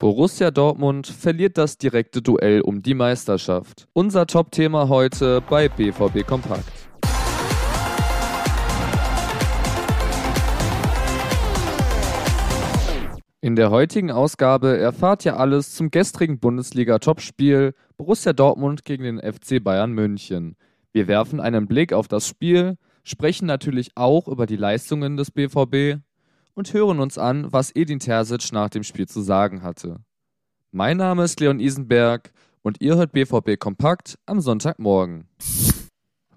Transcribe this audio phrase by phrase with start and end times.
[0.00, 3.86] Borussia Dortmund verliert das direkte Duell um die Meisterschaft.
[3.92, 6.64] Unser Top-Thema heute bei BVB Kompakt.
[13.42, 19.62] In der heutigen Ausgabe erfahrt ihr alles zum gestrigen Bundesliga-Topspiel Borussia Dortmund gegen den FC
[19.62, 20.56] Bayern München.
[20.94, 26.00] Wir werfen einen Blick auf das Spiel, sprechen natürlich auch über die Leistungen des BVB
[26.60, 30.00] und hören uns an, was Edin Terzic nach dem Spiel zu sagen hatte.
[30.72, 35.26] Mein Name ist Leon Isenberg und ihr hört BVB Kompakt am Sonntagmorgen.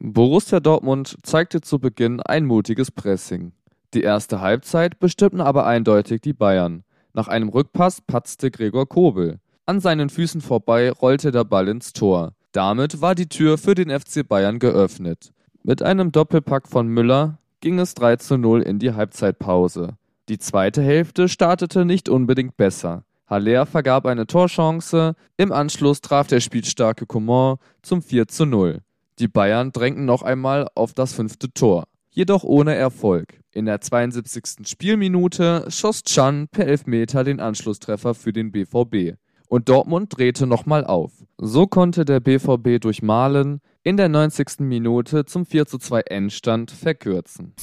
[0.00, 3.52] Borussia Dortmund zeigte zu Beginn ein mutiges Pressing.
[3.94, 6.82] Die erste Halbzeit bestimmten aber eindeutig die Bayern.
[7.12, 9.38] Nach einem Rückpass patzte Gregor Kobel.
[9.66, 12.32] An seinen Füßen vorbei rollte der Ball ins Tor.
[12.50, 15.32] Damit war die Tür für den FC Bayern geöffnet.
[15.62, 19.97] Mit einem Doppelpack von Müller ging es 3 zu 0 in die Halbzeitpause.
[20.28, 23.04] Die zweite Hälfte startete nicht unbedingt besser.
[23.26, 28.80] Haller vergab eine Torchance, im Anschluss traf der spielstarke Coman zum 4 zu 0.
[29.20, 33.40] Die Bayern drängten noch einmal auf das fünfte Tor, jedoch ohne Erfolg.
[33.52, 34.68] In der 72.
[34.68, 39.16] Spielminute schoss Chan per Elfmeter den Anschlusstreffer für den BVB.
[39.48, 41.12] Und Dortmund drehte nochmal auf.
[41.38, 44.60] So konnte der BVB durch Malen in der 90.
[44.60, 47.54] Minute zum 4:2 Endstand verkürzen.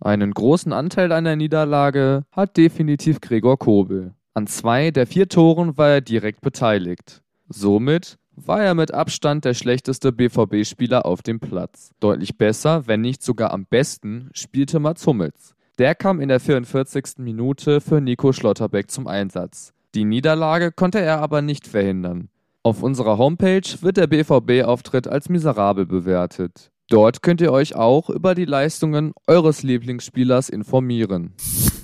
[0.00, 4.14] Einen großen Anteil an der Niederlage hat definitiv Gregor Kobel.
[4.32, 7.22] An zwei der vier Toren war er direkt beteiligt.
[7.48, 11.90] Somit war er mit Abstand der schlechteste BVB-Spieler auf dem Platz.
[12.00, 15.54] Deutlich besser, wenn nicht sogar am besten, spielte Mats Hummels.
[15.78, 17.18] Der kam in der 44.
[17.18, 19.74] Minute für Nico Schlotterbeck zum Einsatz.
[19.94, 22.28] Die Niederlage konnte er aber nicht verhindern.
[22.62, 26.70] Auf unserer Homepage wird der BVB-Auftritt als miserabel bewertet.
[26.90, 31.34] Dort könnt ihr euch auch über die Leistungen eures Lieblingsspielers informieren.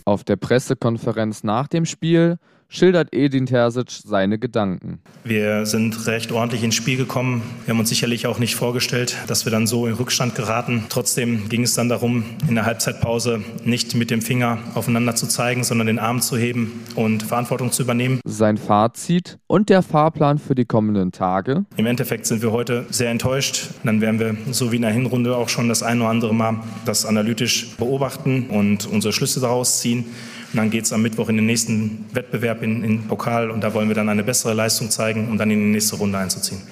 [0.04, 5.00] Auf der Pressekonferenz nach dem Spiel schildert Edin Terzic seine Gedanken.
[5.24, 7.42] Wir sind recht ordentlich ins Spiel gekommen.
[7.64, 10.84] Wir haben uns sicherlich auch nicht vorgestellt, dass wir dann so in Rückstand geraten.
[10.88, 15.64] Trotzdem ging es dann darum, in der Halbzeitpause nicht mit dem Finger aufeinander zu zeigen,
[15.64, 18.20] sondern den Arm zu heben und Verantwortung zu übernehmen.
[18.24, 21.64] Sein Fazit und der Fahrplan für die kommenden Tage.
[21.76, 23.70] Im Endeffekt sind wir heute sehr enttäuscht.
[23.84, 26.60] Dann werden wir, so wie in der Hinrunde, auch schon das ein oder andere Mal
[26.84, 30.06] das analytisch beobachten und unsere Schlüsse daraus ziehen.
[30.52, 33.74] Und dann geht es am Mittwoch in den nächsten Wettbewerb in, in Pokal und da
[33.74, 36.62] wollen wir dann eine bessere Leistung zeigen, um dann in die nächste Runde einzuziehen.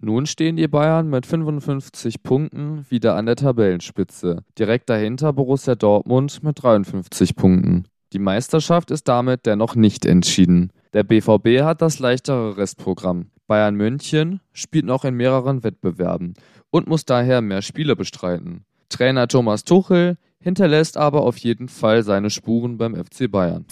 [0.00, 4.44] Nun stehen die Bayern mit 55 Punkten wieder an der Tabellenspitze.
[4.58, 7.88] Direkt dahinter Borussia Dortmund mit 53 Punkten.
[8.12, 10.72] Die Meisterschaft ist damit dennoch nicht entschieden.
[10.94, 13.30] Der BVB hat das leichtere Restprogramm.
[13.46, 16.34] Bayern München spielt noch in mehreren Wettbewerben
[16.70, 18.64] und muss daher mehr Spiele bestreiten.
[18.88, 23.66] Trainer Thomas Tuchel hinterlässt aber auf jeden Fall seine Spuren beim FC Bayern.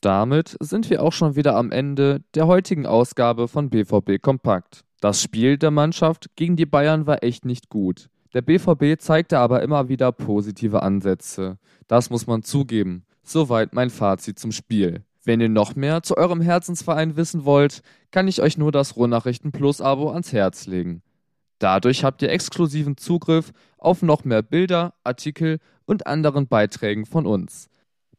[0.00, 4.84] Damit sind wir auch schon wieder am Ende der heutigen Ausgabe von BVB Kompakt.
[5.00, 8.08] Das Spiel der Mannschaft gegen die Bayern war echt nicht gut.
[8.32, 11.58] Der BVB zeigte aber immer wieder positive Ansätze.
[11.88, 13.04] Das muss man zugeben.
[13.22, 15.04] Soweit mein Fazit zum Spiel.
[15.24, 19.52] Wenn ihr noch mehr zu eurem Herzensverein wissen wollt, kann ich euch nur das Ruhrnachrichten
[19.52, 21.02] Plus Abo ans Herz legen.
[21.60, 27.68] Dadurch habt ihr exklusiven Zugriff auf noch mehr Bilder, Artikel und anderen Beiträgen von uns.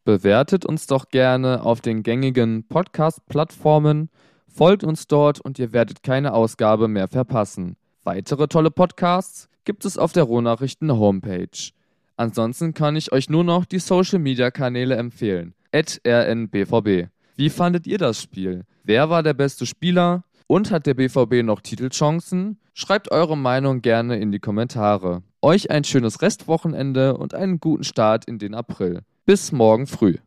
[0.05, 4.09] Bewertet uns doch gerne auf den gängigen Podcast-Plattformen,
[4.47, 7.77] folgt uns dort und ihr werdet keine Ausgabe mehr verpassen.
[8.03, 11.71] Weitere tolle Podcasts gibt es auf der Rohnachrichten Homepage.
[12.17, 15.55] Ansonsten kann ich euch nur noch die Social Media Kanäle empfehlen.
[15.73, 17.09] rnbvb.
[17.35, 18.65] Wie fandet ihr das Spiel?
[18.83, 20.23] Wer war der beste Spieler?
[20.51, 22.59] Und hat der BVB noch Titelchancen?
[22.73, 25.23] Schreibt eure Meinung gerne in die Kommentare.
[25.41, 29.03] Euch ein schönes Restwochenende und einen guten Start in den April.
[29.25, 30.17] Bis morgen früh.